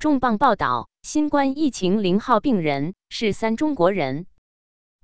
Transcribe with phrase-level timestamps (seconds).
[0.00, 4.24] 重磅报道：新冠疫情零号病人是三中国人。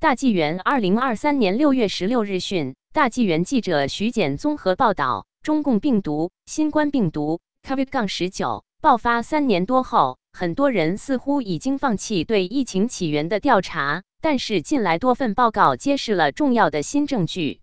[0.00, 17.60] 大纪元二零二三年六月十六日讯，大纪元记者徐简综合报道：中共病毒新冠病毒 COVID- 十九爆发三年多后，很多人似乎已经放弃对疫情起源的调查，但是近来多份报告揭示了重要的新证据。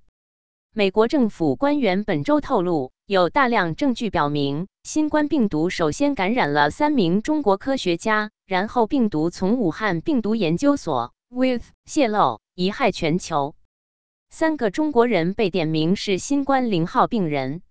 [0.76, 13.54] 美国政府官员本周透露，有大量证据表明，新冠病毒首先感染了三名中国科学家，然后病毒从武汉病毒研究所 with 泄露，贻害全球。
[14.32, 17.62] 三个中国人被点名是新冠零号病人。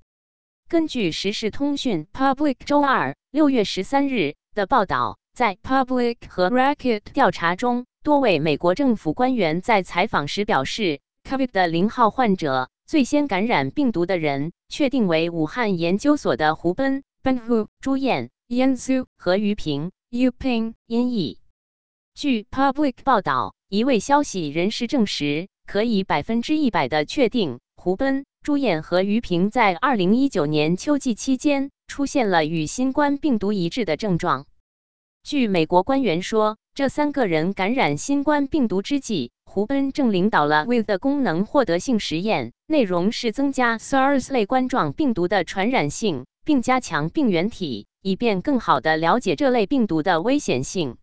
[0.68, 12.68] 根据时事通讯 Public 周二六月十三日的报道，在 Public 和 Racket 调查中，多位美国政府官员在采访时表示，COVID 的零号患者。
[12.86, 21.38] 最先感染病毒的人确定为武汉研究所的胡奔 Ben Hu、朱燕 Yan Zhu 和于平 Yu Ping 音译。
[22.14, 34.44] 据 Public 报道，一位消息人士证实，可以百分之一百的确定，胡奔、朱燕和于平在二零一九年秋季期间出现了与新冠病毒一致的症状。
[35.22, 39.30] 据美国官员说，这三个人感染新冠病毒之际。
[39.44, 50.96] 胡奔正领导了 With 的功能获得性实验，内容是增加 SARS 类冠状病毒的传染性，并加强病原体，以便更好地了解这类病毒的危险性。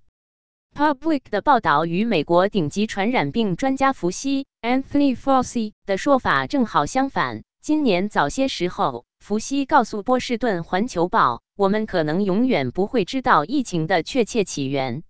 [0.75, 7.43] Public 的报道与美国顶级传染病专家福西 Anthony Fauci 的说法正好相反。
[7.61, 15.03] 今年早些时候，福西告诉波士顿环球报：“我们可能永远不会知道疫情的确切起源。”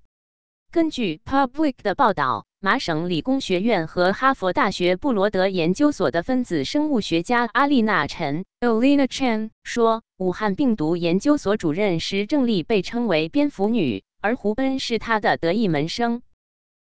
[0.71, 2.48] 根据 Public 的报道。
[2.61, 16.21] 麻省理工学院和哈佛大学布罗德研究所的分子生物学家阿丽娜·陈 （Alina Chen） 说，武汉病毒研究所主任石正丽被称为“蝙蝠女”，而胡奔是她的得意门生。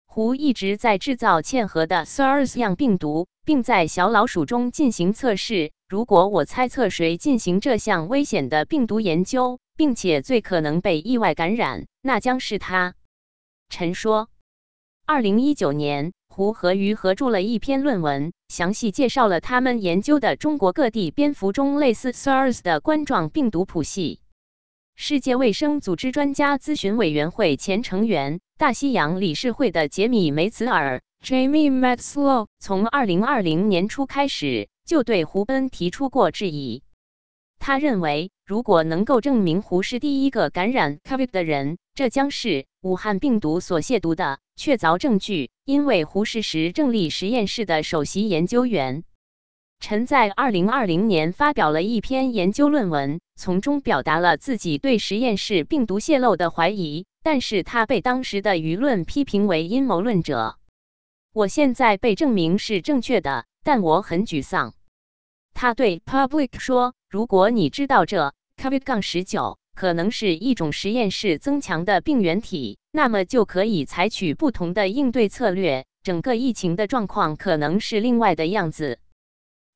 [0.07, 5.71] 胡一直在制造嵌合的 SARS 样病毒，并在小老鼠中进行测试。
[5.87, 12.95] 如果我猜测谁进行这项危险的病毒研究，并且最可能被意外感染，那将是他。
[13.69, 14.29] 陈说。
[15.11, 24.19] 二零一九年，胡和鱼合著了一篇论文，详细介绍了他们研究的中国各地蝙蝠中类似 SARS 的冠状病毒谱系。
[24.95, 36.83] 世界卫生组织专家咨询委员会前成员、大西洋理事会的杰米·梅茨尔 （Jamie Metzlow） 从二零二零年初开始就对胡奔提出过质疑。
[37.57, 44.37] 他认为，如果能够证明胡是第一个感染 COVID 的人，这将是武汉病毒所亵渎的。
[44.59, 49.05] 确凿证据，因为胡适时正立实验室的首席研究员
[49.79, 60.57] 陈在二零二零年发表了一篇研究论文，从中表达了自己对实验室病毒泄露的怀疑，但是他被当时的舆论批评为阴谋论者。
[61.31, 64.73] 我现在被证明是正确的，但我很沮丧。
[65.53, 75.85] 他对 Public 说：“如果你知道这 COVID- 十九。”可能是一种实验室增强的病原体，那么就可以采取不同的应对策略。
[76.01, 78.99] 整个疫情的状况可能是另外的样子。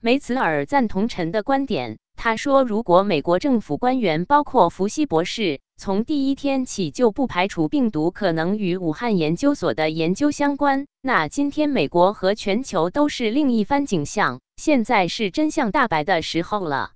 [0.01, 14.39] 梅茨尔赞同陈的观点，他说：“如果美国政府官员，包括福西博士，从第一天起就不排除病毒可能与武汉研究所的研究相关，那今天美国和全球都是另一番景象。
[14.57, 16.91] 现在是真相大白的时候了。”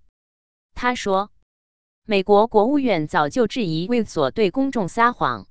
[0.76, 1.32] 他说。
[2.10, 5.46] 美国国务院早就质疑 With 所对公众撒谎。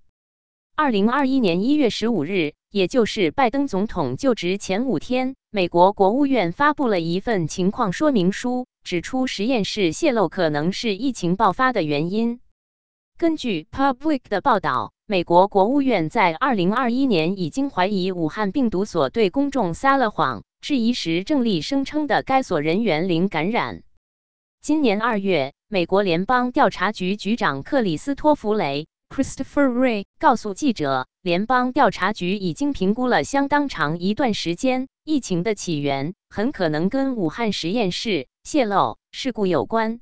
[0.75, 12.41] 二零二一年一月十五日，也就是拜登总统就职前五天，美国国务院发布了一份情况说明书，指出实验室泄露可能是疫情爆发的原因。
[13.19, 23.83] 根据 Public 的报道，美国国务院在二零二一年已经怀疑武汉病毒所对公众撒了谎，质疑时正立声称的该所人员零感染。
[24.67, 25.53] 今年二月。
[25.69, 40.01] 美国联邦调查局局长克里斯托弗雷 （Christopher Ray） 告诉记者，联邦调查局已经评估了相当长一段时间，疫情的起源很可能跟武汉实验室泄露事故有关。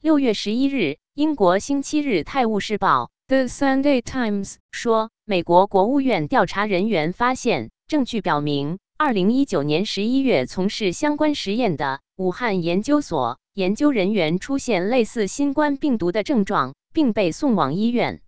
[0.00, 13.38] 六月十一日，英国星期日《泰晤士报》（The Sunday Times） 说，美国国务院调查人员发现证据表明，二零一九年十一月从事相关实验的武汉研究所。
[13.54, 18.20] 研究人员出现类似新冠病毒的症状，并被送往医院。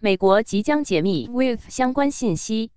[0.00, 2.70] 美国即将解密 with 相关信息。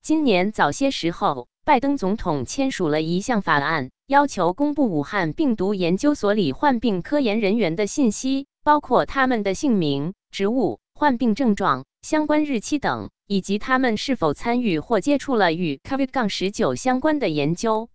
[0.00, 17.88] 今年早些时候，拜登总统签署了一项法案，要求公布武汉病毒研究所里患病科研人员的信息，包括他们的姓名、职务、患病症状、相关日期等，以及他们是否参与或接触了与 COVID-19 相关的研究。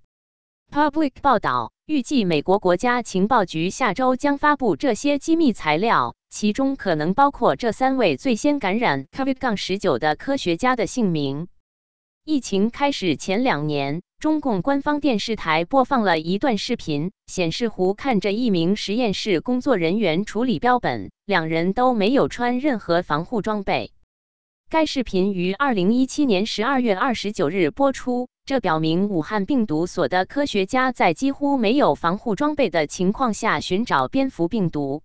[0.69, 11.47] Public 报道预计，美国国家情报局下周将发布这些机密材料，其中可能包括这三位最先感染 COVID-19 的科学家的姓名。
[12.25, 23.93] 疫情开始前两年，中共官方电视台播放了一段视频，显示胡看着一名实验室工作人员处理标本，两人都没有穿任何防护装备。
[24.71, 28.29] 该视频于二零一七年十二月二十九日播出。
[28.45, 35.03] 这表明武汉病毒所的科学家在几乎没有防护装备的情况下寻找蝙蝠病毒。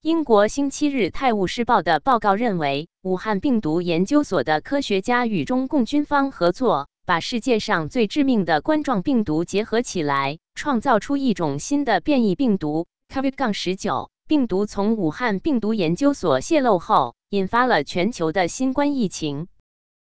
[0.00, 14.08] 英国星期日《泰晤士报》的报告认为，武汉病毒研究所的科学家与中共军方合作，把世界上最致命的冠状病毒结合起来，创造出一种新的变异病毒 COVID-19。
[14.26, 19.48] 病毒从武汉病毒研究所泄露后，引发了全球的新冠疫情。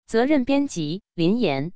[0.06, 1.74] 责任编辑：林岩。